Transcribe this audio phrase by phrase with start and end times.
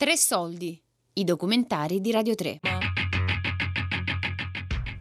[0.00, 0.82] Tre soldi,
[1.12, 2.60] i documentari di Radio 3.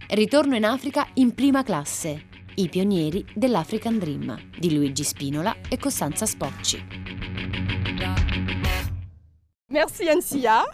[0.09, 2.25] Ritorno in Africa in prima classe.
[2.55, 6.83] I pionieri dell'African Dream di Luigi Spinola e Costanza Spocci.
[9.71, 10.65] Merci Ansia,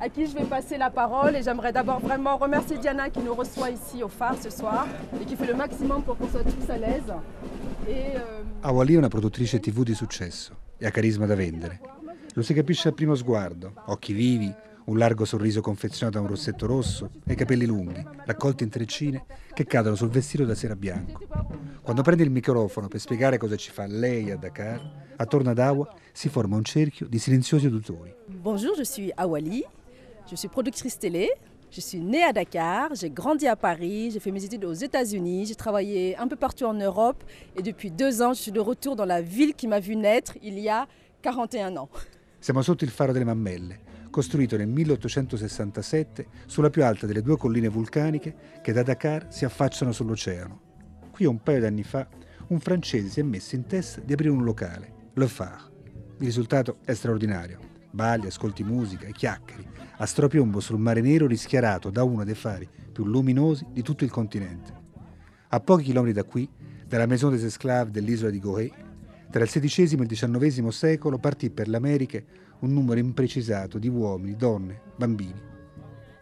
[0.00, 3.34] à qui je vais passer la parole et j'aimerais d'abord vraiment remercier Diana qui nous
[3.34, 4.86] reçoit ici au phare ce soir
[5.20, 7.12] et qui fait le maximum pour qu'on soit tous à l'aise.
[7.86, 8.44] E, euh...
[8.62, 11.99] Awali è una produttrice TV di successo e ha carisma da vendere.
[12.34, 16.66] Lo si capisce al primo sguardo, occhi vivi, un largo sorriso confezionato da un rossetto
[16.66, 21.26] rosso e capelli lunghi, raccolti in treccine, che cadono sul vestito da sera bianco.
[21.82, 25.92] Quando prende il microfono per spiegare cosa ci fa lei a Dakar, attorno ad Awa
[26.12, 28.14] si forma un cerchio di silenziosi uditori.
[28.26, 29.64] Bonjour, je suis Awali,
[30.28, 31.28] je suis productrice télé,
[31.72, 35.46] Je suis née à Dakar, j'ai grandi à Paris, j'ai fait mes études aux États-Unis,
[35.46, 37.22] j'ai travaillé un peu partout en Europe
[37.56, 40.36] et depuis deux ans, je suis de retour dans la ville qui m'a vu naître
[40.42, 40.88] il y a
[41.22, 41.88] 41 ans.
[42.42, 47.68] Siamo sotto il faro delle Mammelle, costruito nel 1867 sulla più alta delle due colline
[47.68, 50.60] vulcaniche che da Dakar si affacciano sull'oceano.
[51.10, 52.08] Qui un paio d'anni fa
[52.46, 55.70] un francese si è messo in testa di aprire un locale, Le Phare.
[56.18, 57.58] Il risultato è straordinario.
[57.90, 59.68] Balli, ascolti musica e chiacchieri,
[59.98, 64.10] a stropiombo sul mare nero rischiarato da uno dei fari più luminosi di tutto il
[64.10, 64.72] continente.
[65.48, 66.48] A pochi chilometri da qui,
[66.86, 68.72] dalla Maison des Esclaves dell'isola di Gorée,
[69.30, 72.20] tra il XVI e il XIX secolo partì per l'America
[72.60, 75.40] un numero imprecisato di uomini, donne, bambini.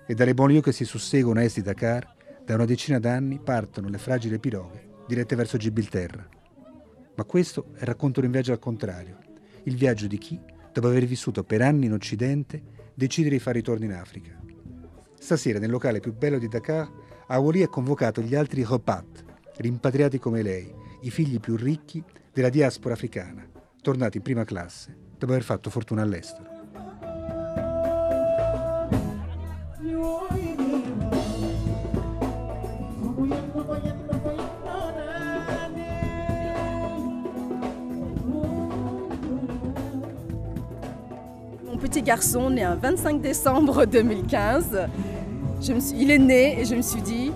[0.06, 2.14] E dalle banlieue che si susseguono a est di Dakar,
[2.44, 6.28] da una decina d'anni partono le fragili piroghe dirette verso Gibilterra.
[7.14, 9.18] Ma questo è il racconto di un viaggio al contrario,
[9.64, 10.38] il viaggio di chi,
[10.70, 12.62] dopo aver vissuto per anni in Occidente,
[12.94, 14.38] decide di fare ritorno in Africa.
[15.18, 16.90] Stasera, nel locale più bello di Dakar,
[17.28, 19.24] Awoli ha convocato gli altri Hopat,
[19.56, 22.04] rimpatriati come lei, i figli più ricchi
[22.38, 23.44] della diaspora africana,
[23.82, 26.46] tornati in prima classe dopo aver fatto fortuna all'estero.
[41.64, 44.88] Mon petit garçon né un 25 décembre 2015,
[45.60, 47.32] je me suis, il est né et je me suis dit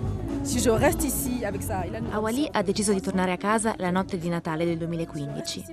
[2.11, 5.65] Awali ha deciso di tornare a casa la notte di Natale del 2015.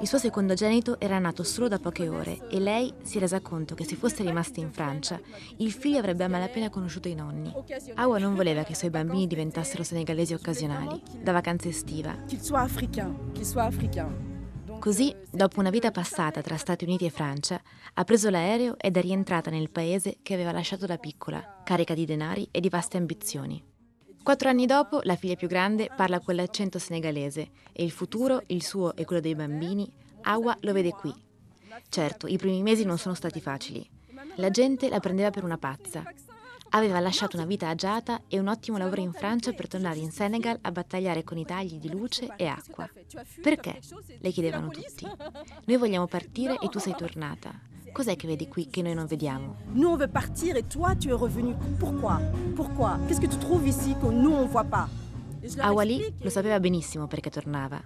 [0.00, 3.74] Il suo secondogenito era nato solo da poche ore e lei si è resa conto
[3.74, 5.18] che se fosse rimasta in Francia,
[5.56, 7.50] il figlio avrebbe a malapena conosciuto i nonni.
[7.94, 12.14] Awa non voleva che i suoi bambini diventassero senegalesi occasionali, da vacanza estiva.
[14.78, 17.58] Così, dopo una vita passata tra Stati Uniti e Francia,
[17.94, 22.04] ha preso l'aereo ed è rientrata nel paese che aveva lasciato da piccola, carica di
[22.04, 23.72] denari e di vaste ambizioni.
[24.24, 28.64] Quattro anni dopo, la figlia più grande parla con l'accento senegalese e il futuro, il
[28.64, 29.86] suo e quello dei bambini,
[30.22, 31.14] Awa lo vede qui.
[31.90, 33.86] Certo, i primi mesi non sono stati facili.
[34.36, 36.02] La gente la prendeva per una pazza.
[36.70, 40.56] Aveva lasciato una vita agiata e un ottimo lavoro in Francia per tornare in Senegal
[40.62, 42.88] a battagliare con i tagli di luce e acqua.
[43.42, 43.78] Perché?
[44.20, 45.06] Le chiedevano tutti.
[45.66, 47.52] Noi vogliamo partire e tu sei tornata.
[47.94, 49.54] Cos'è che vedi qui che noi non vediamo?
[49.72, 51.54] Nous on veut partir et toi tu es revenu.
[51.78, 52.18] Pourquoi?
[52.56, 52.98] Pourquoi?
[53.06, 54.88] Qu'est-ce que tu trouves ici que nous on voit pas?
[55.58, 57.80] Awali lo sapeva benissimo perché tornava.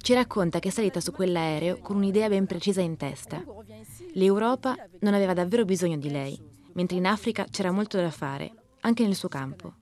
[0.00, 3.44] Ci racconta che è salita su quell'aereo con un'idea ben precisa in testa.
[4.12, 6.40] L'Europa non aveva davvero bisogno di lei,
[6.74, 8.52] mentre in Africa c'era molto da fare,
[8.82, 9.74] anche nel suo campo,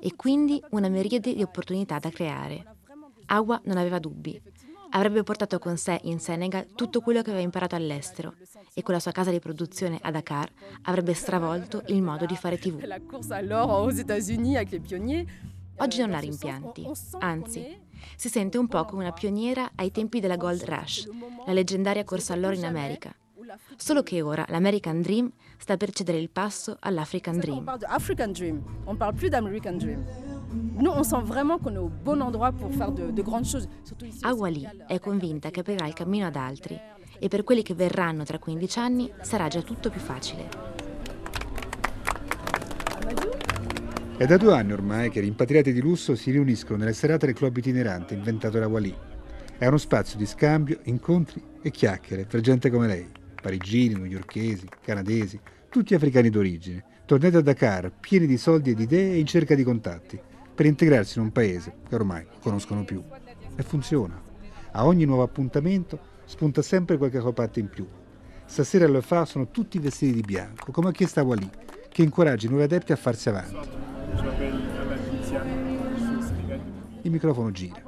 [0.00, 2.74] e quindi una miriade di opportunità da creare.
[3.26, 4.42] Awa non aveva dubbi.
[4.90, 8.34] Avrebbe portato con sé in Senegal tutto quello che aveva imparato all'estero
[8.74, 10.50] e con la sua casa di produzione a Dakar
[10.82, 12.82] avrebbe stravolto il modo di fare TV.
[15.78, 16.88] Oggi non ha rimpianti,
[17.18, 17.78] anzi,
[18.16, 21.08] si sente un po' come una pioniera ai tempi della Gold Rush,
[21.44, 23.14] la leggendaria corsa all'oro in America.
[23.76, 27.66] Solo che ora l'American Dream sta per cedere il passo all'African Dream.
[28.84, 30.35] On parle plus d'American Dream.
[30.78, 33.68] Nous, on sent vraiment qu'on est au bon endroit pour faire de, de grandes choses.
[34.22, 36.78] Awali è convinta che aprirà il cammino ad altri
[37.18, 40.48] e per quelli che verranno tra 15 anni sarà già tutto più facile.
[44.16, 47.54] È da due anni ormai che rimpatriati di lusso si riuniscono nelle serate del club
[47.56, 48.94] itinerante inventato da Wally.
[49.58, 53.06] È uno spazio di scambio, incontri e chiacchiere per gente come lei,
[53.40, 55.38] parigini, newyorkesi, canadesi,
[55.68, 59.54] tutti africani d'origine, tornati a Dakar pieni di soldi e di idee e in cerca
[59.54, 60.18] di contatti,
[60.56, 63.02] per integrarsi in un paese che ormai conoscono più.
[63.54, 64.18] E funziona.
[64.72, 67.86] A ogni nuovo appuntamento spunta sempre qualche coparte in più.
[68.46, 71.36] Stasera lo fa sono tutti vestiti di bianco, come ha chiesto a
[71.90, 73.68] che incoraggia i nuovi adepti a farsi avanti.
[77.02, 77.82] Il microfono gira.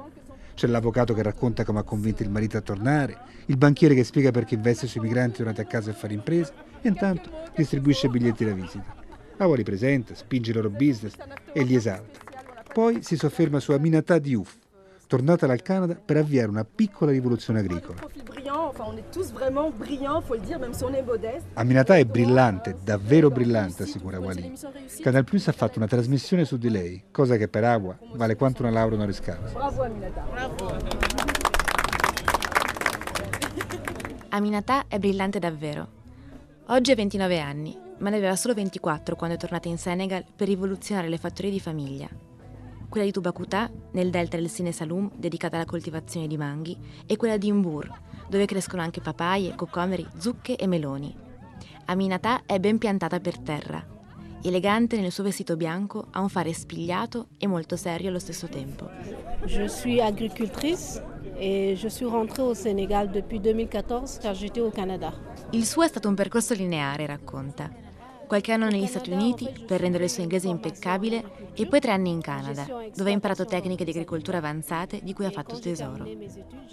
[0.53, 4.29] C'è l'avvocato che racconta come ha convinto il marito a tornare, il banchiere che spiega
[4.29, 8.51] perché investe sui migranti tornati a casa a fare imprese e intanto distribuisce biglietti da
[8.51, 8.95] visita.
[9.37, 11.13] Ava li presenta, spinge il loro business
[11.51, 12.28] e li esalta.
[12.71, 14.55] Poi si sofferma su Aminata Diouf,
[15.07, 17.99] tornata dal Canada per avviare una piccola rivoluzione agricola.
[21.53, 24.53] Aminata è brillante, davvero brillante, assicura Wally.
[25.01, 28.61] Canal Plus ha fatto una trasmissione su di lei, cosa che per Agua vale quanto
[28.61, 29.51] una laurea honoris causa.
[29.51, 30.21] Bravo Aminata.
[30.29, 30.77] Bravo.
[34.29, 35.97] Aminata è brillante davvero.
[36.67, 40.47] Oggi ha 29 anni, ma ne aveva solo 24 quando è tornata in Senegal per
[40.47, 42.07] rivoluzionare le fattorie di famiglia
[42.89, 47.37] quella di Tubacuta, nel delta del Sine Salum, dedicata alla coltivazione di manghi, e quella
[47.37, 47.87] di Imbur,
[48.27, 51.15] dove crescono anche papaie, cocomeri, zucche e meloni.
[51.85, 53.97] Aminata è ben piantata per terra.
[54.41, 58.89] Elegante nel suo vestito bianco, ha un fare spigliato e molto serio allo stesso tempo.
[59.45, 61.01] Je suis agricultrice
[61.37, 65.13] et je suis rentrée au Sénégal depuis 2014 car j'étais au Canada.
[65.51, 67.87] Il suo è stato un percorso lineare, racconta
[68.29, 72.11] qualche anno negli Stati Uniti per rendere il suo inglese impeccabile e poi tre anni
[72.11, 76.07] in Canada, dove ha imparato tecniche di agricoltura avanzate di cui ha fatto tesoro.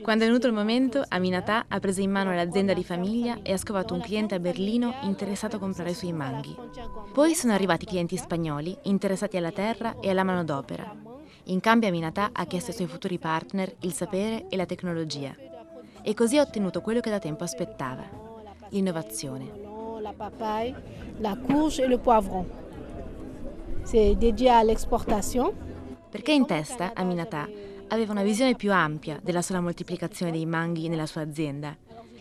[0.02, 3.56] Quando è venuto il momento, Aminata ha preso in mano l'azienda di famiglia e ha
[3.56, 6.54] scovato un cliente a Berlino interessato a comprare i suoi manghi.
[7.14, 10.94] Poi sono arrivati clienti spagnoli interessati alla terra e alla manodopera.
[11.44, 15.34] In cambio Aminata ha chiesto ai suoi futuri partner il sapere e la tecnologia.
[16.02, 18.04] E così ha ottenuto quello che da tempo aspettava,
[18.68, 19.65] l'innovazione
[20.06, 20.74] la papaye,
[21.20, 22.46] la courge et le poivron.
[23.84, 25.52] C'est dédié à l'exportation.
[26.10, 27.48] Perché in testa Aminata
[27.88, 31.76] aveva una visione più ampia della sola moltiplicazione dei manghi nella sua azienda.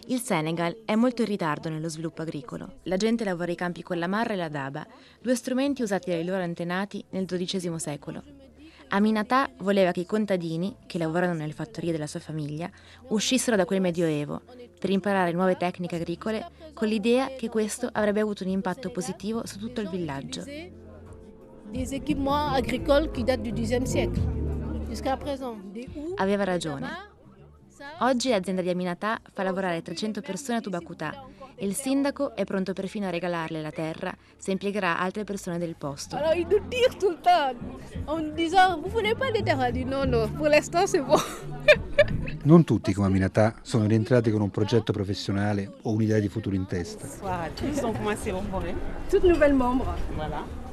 [0.07, 2.79] Il Senegal è molto in ritardo nello sviluppo agricolo.
[2.83, 4.85] La gente lavora i campi con la marra e la daba,
[5.21, 8.23] due strumenti usati dai loro antenati nel XII secolo.
[8.89, 12.69] Aminata voleva che i contadini, che lavorano nelle fattorie della sua famiglia,
[13.09, 14.41] uscissero da quel medioevo
[14.79, 19.57] per imparare nuove tecniche agricole con l'idea che questo avrebbe avuto un impatto positivo su
[19.57, 20.43] tutto il villaggio.
[26.15, 26.87] Aveva ragione.
[27.99, 32.73] Oggi l'azienda di Aminata fa lavorare 300 persone a Tubacuta e il sindaco è pronto
[32.73, 36.15] perfino a regalarle la terra se impiegherà altre persone del posto.
[36.15, 37.55] Allora, il dire tout le temps,
[38.05, 39.71] en disant, vous voulez pas les terres?
[39.71, 41.17] dit non, non, pour l'instant c'est bon.
[42.43, 46.67] Non tutti come Aminata sono rientrati con un progetto professionale o un'idea di futuro in
[46.67, 47.07] testa.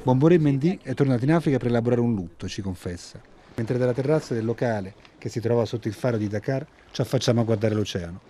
[0.03, 3.19] Bombore Mendy è tornato in Africa per elaborare un lutto, ci confessa.
[3.55, 7.41] Mentre dalla terrazza del locale, che si trova sotto il faro di Dakar, ci affacciamo
[7.41, 8.21] a guardare l'oceano.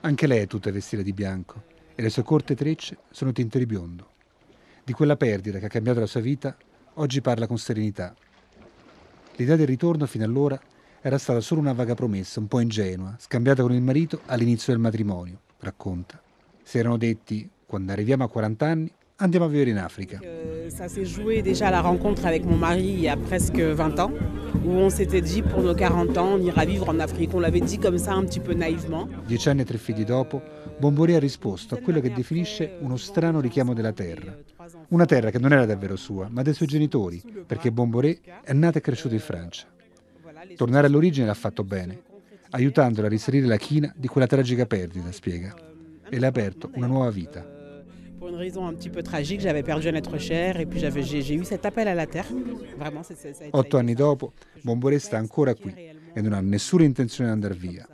[0.00, 3.66] Anche lei è tutta vestita di bianco e le sue corte trecce sono tinte di
[3.66, 4.08] biondo.
[4.84, 6.56] Di quella perdita che ha cambiato la sua vita,
[6.94, 8.14] oggi parla con serenità.
[9.36, 10.60] L'idea del ritorno fino allora
[11.00, 14.80] era stata solo una vaga promessa, un po' ingenua, scambiata con il marito all'inizio del
[14.80, 16.20] matrimonio, racconta.
[16.62, 20.20] Si erano detti, quando arriviamo a 40 anni, andiamo a vivere in Africa.
[20.68, 24.12] Ça s'est joué déjà la rencontre avec mon mari il y a presque 20 ans,
[24.64, 27.34] où on s'était dit pour nos 40 ans on ira vivre en Afrique.
[27.34, 29.08] On l'avait dit comme ça un petit peu naïvement.
[29.26, 30.40] Dieci anni e tre figli dopo,
[30.78, 34.36] Bomboré ha risposto a quello che definisce uno strano richiamo della terra.
[34.88, 38.78] Una terra che non era davvero sua, ma dei suoi genitori, perché Bomboré è nato
[38.78, 39.66] e cresciuto in Francia.
[40.56, 42.02] Tornare all'origine l'ha fatto bene,
[42.50, 45.54] aiutandola a risalire la china di quella tragica perdita, spiega,
[46.08, 47.61] e le ha aperto una nuova vita.
[48.22, 51.34] Pour une raison un petit peu tragique, j'avais perdu un être cher et puis j'ai
[51.34, 52.26] eu cet appel à la terre.
[52.78, 57.30] Vraiment, c'est, c'est, Otto anni dopo, Bomboré sta ancora qui e non ha nessuna intenzione
[57.30, 57.84] di andare via.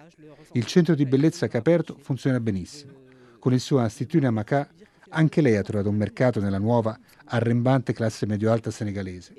[0.53, 2.93] Il centro di bellezza che ha aperto funziona benissimo.
[3.39, 4.69] Con il suo Institut Namaka,
[5.09, 9.33] anche lei ha trovato un mercato nella nuova, arrembante classe medio-alta senegalese.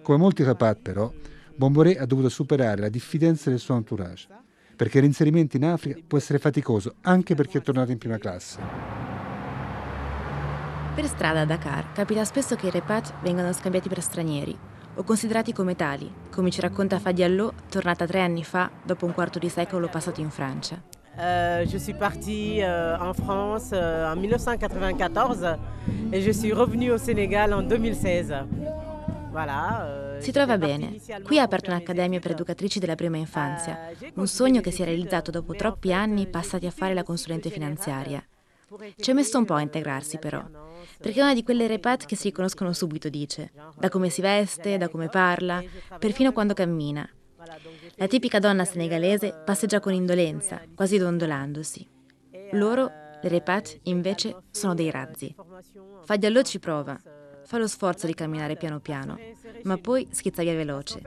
[0.00, 1.12] Come molti rapat, però,
[1.54, 4.28] Bomboré ha dovuto superare la diffidenza del suo entourage,
[4.76, 9.01] perché l'inserimento in Africa può essere faticoso anche per chi è tornato in prima classe.
[10.94, 14.54] Per strada a Dakar capita spesso che i repat vengano scambiati per stranieri
[14.96, 19.38] o considerati come tali, come ci racconta Fadiallo, tornata tre anni fa dopo un quarto
[19.38, 20.82] di secolo passato in Francia.
[21.16, 25.58] Uh, je suis partie uh, en France uh, en 1994
[26.10, 28.44] et je suis revenue au Sénégal en 2016.
[29.30, 30.96] Voilà, si trova bene.
[31.22, 35.30] Qui ha aperto un'accademia per educatrici della prima infanzia, un sogno che si è realizzato
[35.30, 38.22] dopo troppi anni passati a fare la consulente finanziaria.
[38.96, 40.42] Ci ha messo un po' a integrarsi però,
[40.98, 44.78] perché è una di quelle repat che si riconoscono subito, dice, da come si veste,
[44.78, 45.62] da come parla,
[45.98, 47.08] perfino quando cammina.
[47.96, 51.88] La tipica donna senegalese passeggia con indolenza, quasi dondolandosi.
[52.52, 55.34] Loro, le repat, invece, sono dei razzi.
[56.04, 57.00] Fadiallo ci prova.
[57.44, 59.18] fa lo sforzo di camminare piano piano,
[59.64, 61.00] ma poi schizza via veloce.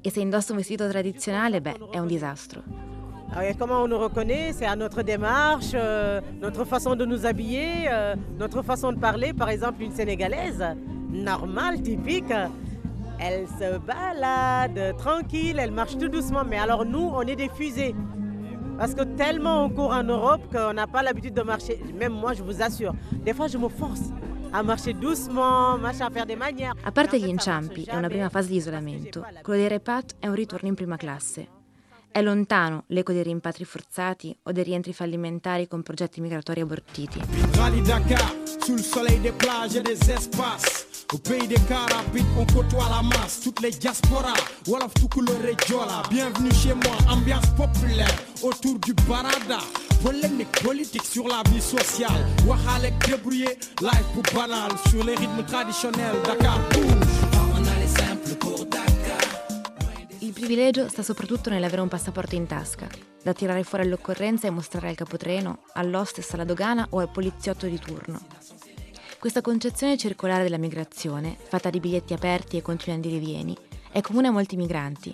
[0.00, 2.89] E se indossa un vestito tradizionale, beh, è un disastro.
[3.32, 4.52] Alors, comment on nous reconnaît?
[4.52, 9.32] C'est à notre démarche, euh, notre façon de nous habiller, euh, notre façon de parler.
[9.32, 10.64] Par exemple, une Sénégalaise,
[11.10, 12.32] normale, typique,
[13.20, 16.42] elle se balade tranquille, elle marche tout doucement.
[16.44, 17.94] Mais alors nous, on est des fusées.
[18.76, 21.80] Parce que tellement on court en Europe qu'on n'a pas l'habitude de marcher.
[21.98, 22.94] Même moi, je vous assure,
[23.24, 24.10] des fois je me force
[24.52, 26.74] a marcher doucement, a faire des manières.
[26.82, 30.34] A parte gli inciampi e una prima fase di isolamento, quello dei repat è un
[30.34, 31.59] ritorno in prima classe.
[32.12, 37.20] È lontano l'eco dei rimpatri forzati o dei rientri fallimentari con progetti migratori abortiti.
[37.52, 40.86] Rally Dakar, sul soleil des plages et des espaces.
[41.12, 44.34] Au pays des carapides, on côtoie la masse, toutes les diasporas,
[44.66, 46.02] Wolof tout couleur et Jola.
[46.10, 49.58] Bienvenue chez moi, ambiance populaire, autour du barada.
[50.02, 52.26] Polémique politique sur la vie sociale.
[52.44, 56.16] Wahalek débrouillé, live pour banal, sur les rythmes traditionnels.
[56.24, 57.08] Dakar bouge.
[57.54, 58.79] On a les simples pour Dakar.
[60.30, 62.86] Il privilegio sta soprattutto nell'avere un passaporto in tasca,
[63.20, 67.80] da tirare fuori all'occorrenza e mostrare al capotreno, all'hostess alla dogana o al poliziotto di
[67.80, 68.20] turno.
[69.18, 73.56] Questa concezione circolare della migrazione, fatta di biglietti aperti e continui andirivieni,
[73.90, 75.12] è comune a molti migranti,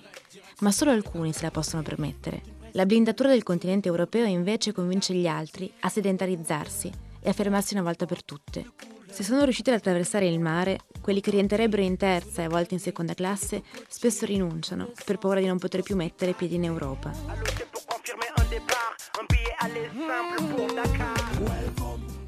[0.60, 2.42] ma solo alcuni se la possono permettere.
[2.72, 7.84] La blindatura del continente europeo invece convince gli altri a sedentarizzarsi e a fermarsi una
[7.84, 8.66] volta per tutte.
[9.08, 12.74] Se sono riusciti ad attraversare il mare, quelli che rientrerebbero in terza e a volte
[12.74, 17.12] in seconda classe spesso rinunciano per paura di non poter più mettere piedi in Europa.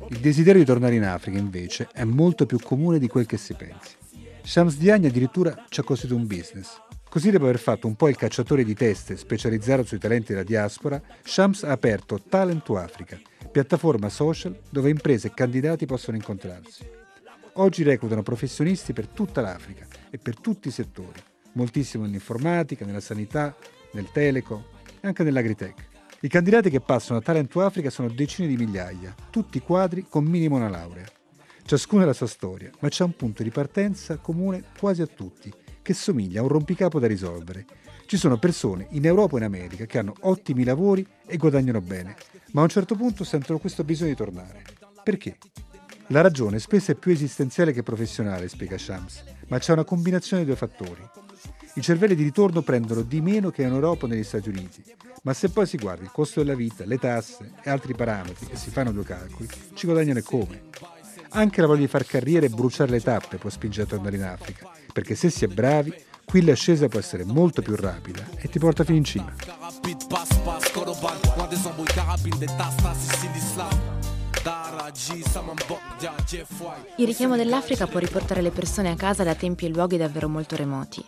[0.09, 3.55] Il desiderio di tornare in Africa, invece, è molto più comune di quel che si
[3.55, 3.97] pensi.
[4.43, 6.81] Shams Diagni addirittura ci ha costruito un business.
[7.09, 11.01] Così dopo aver fatto un po' il cacciatore di teste specializzato sui talenti della diaspora,
[11.23, 16.87] Shams ha aperto Talent to Africa, piattaforma social dove imprese e candidati possono incontrarsi.
[17.55, 21.21] Oggi reclutano professionisti per tutta l'Africa e per tutti i settori,
[21.53, 23.57] moltissimo nell'informatica, nella sanità,
[23.93, 24.63] nel telecom
[25.01, 25.87] e anche nell'agritech.
[26.21, 30.25] I candidati che passano a Talent to Africa sono decine di migliaia, tutti quadri con
[30.25, 31.07] minimo una laurea.
[31.65, 35.53] Ciascuno ha la sua storia, ma c'è un punto di partenza comune quasi a tutti,
[35.83, 37.67] che somiglia a un rompicapo da risolvere.
[38.09, 42.17] Ci sono persone in Europa e in America che hanno ottimi lavori e guadagnano bene,
[42.53, 44.63] ma a un certo punto sentono questo bisogno di tornare.
[45.05, 45.37] Perché?
[46.07, 50.49] La ragione spesso è più esistenziale che professionale, spiega Shams, ma c'è una combinazione di
[50.49, 51.07] due fattori.
[51.75, 54.83] I cervelli di ritorno prendono di meno che in Europa o negli Stati Uniti,
[55.25, 58.57] ma se poi si guarda il costo della vita, le tasse e altri parametri e
[58.57, 60.63] si fanno due calcoli, ci guadagnano e come.
[61.33, 64.23] Anche la voglia di far carriera e bruciare le tappe può spingere a tornare in
[64.23, 68.59] Africa, perché se si è bravi, qui l'ascesa può essere molto più rapida e ti
[68.59, 69.33] porta fino in cima.
[76.97, 80.55] Il richiamo dell'Africa può riportare le persone a casa da tempi e luoghi davvero molto
[80.55, 81.03] remoti.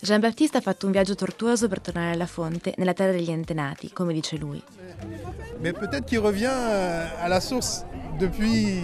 [0.00, 4.12] Jean-Baptiste ha fatto un viaggio tortuoso per tornare alla fonte, nella terra degli antenati, come
[4.12, 4.62] dice lui.
[5.60, 7.84] Mais peut-être qu'il revient euh, à la source
[8.18, 8.82] depuis,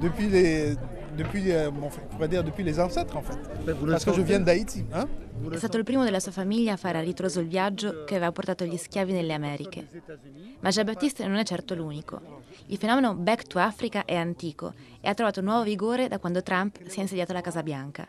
[0.00, 0.76] depuis les,
[1.16, 3.38] depuis, euh, on dire depuis les ancêtres en fait.
[3.88, 4.84] Parce que je viens d'Haïti.
[4.92, 5.08] Hein?
[5.50, 8.30] È stato il primo della sua famiglia a fare a ritroso il viaggio che aveva
[8.30, 9.88] portato gli schiavi nelle Americhe.
[10.60, 12.20] Ma Jean-Baptiste non è certo l'unico.
[12.66, 16.86] Il fenomeno Back to Africa è antico e ha trovato nuovo vigore da quando Trump
[16.86, 18.06] si è insediato alla Casa Bianca.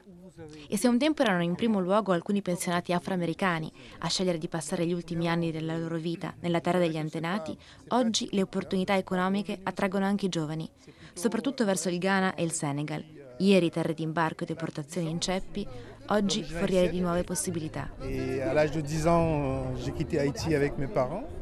[0.68, 4.86] E se un tempo erano in primo luogo alcuni pensionati afroamericani a scegliere di passare
[4.86, 7.58] gli ultimi anni della loro vita nella terra degli antenati,
[7.90, 10.70] oggi le opportunità economiche attraggono anche i giovani,
[11.14, 13.04] soprattutto verso il Ghana e il Senegal.
[13.38, 15.68] Ieri terre di imbarco e deportazioni in ceppi,
[16.08, 17.92] oggi foriere di nuove possibilità.
[18.00, 21.40] E all'âge di 10 ans, j'ai quitté Haïti avec mes parents.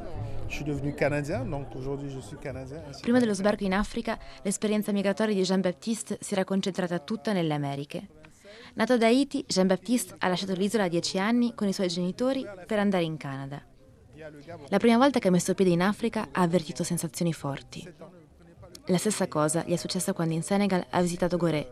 [3.02, 8.08] Prima dello sbarco in Africa, l'esperienza migratoria di Jean-Baptiste si era concentrata tutta nelle Americhe.
[8.74, 12.80] Nato ad Haiti, Jean-Baptiste ha lasciato l'isola a dieci anni con i suoi genitori per
[12.80, 13.64] andare in Canada.
[14.70, 17.88] La prima volta che ha messo piede in Africa ha avvertito sensazioni forti.
[18.90, 21.68] La stessa cosa gli è successa quando in Senegal ha visitato Gorée,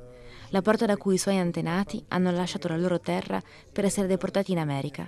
[0.49, 4.51] la porta da cui i suoi antenati hanno lasciato la loro terra per essere deportati
[4.51, 5.07] in America.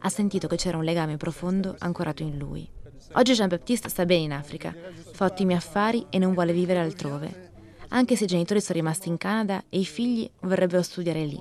[0.00, 2.68] Ha sentito che c'era un legame profondo ancorato in lui.
[3.12, 4.74] Oggi Jean-Baptiste sta bene in Africa,
[5.12, 7.46] fa ottimi affari e non vuole vivere altrove
[7.88, 11.40] anche se i genitori sono rimasti in Canada e i figli vorrebbero studiare lì.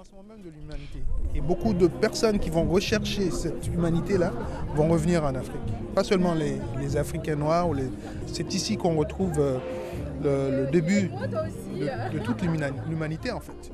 [1.34, 4.32] Et beaucoup de personnes qui vont rechercher cette humanité-là
[4.74, 5.62] vont revenir en Afrique.
[5.94, 7.90] Pas seulement les, les Africains noirs, les...
[8.26, 9.58] c'est ici qu'on retrouve euh,
[10.22, 13.72] le, le, début de, de toute l'umanité en fait.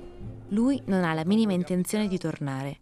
[0.50, 2.80] Lui non ha la minima intenzione di tornare.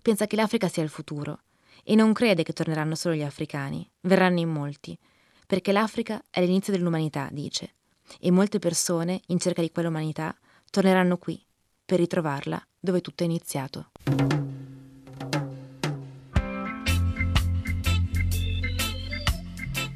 [0.00, 1.40] Pensa che l'Africa sia il futuro
[1.84, 4.98] e non crede che torneranno solo gli africani, verranno in molti,
[5.46, 7.74] perché l'Africa è l'inizio dell'umanità, dice
[8.20, 10.34] e molte persone, in cerca di quell'umanità,
[10.70, 11.40] torneranno qui
[11.84, 13.90] per ritrovarla dove tutto è iniziato.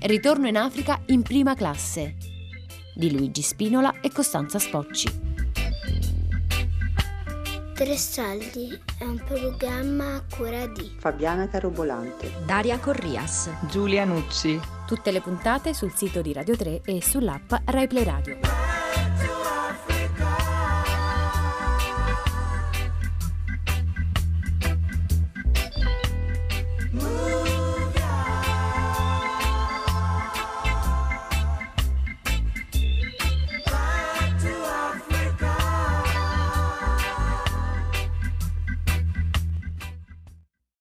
[0.01, 2.36] Ritorno in Africa in prima classe
[2.97, 5.25] di Luigi Spinola e Costanza Spocci.
[7.75, 14.59] Tre Saldi è un programma a cura di Fabiana Carobolante, Daria Corrias, Giulia Nucci.
[14.87, 18.39] Tutte le puntate sul sito di Radio 3 e sull'app RaiPlay Radio.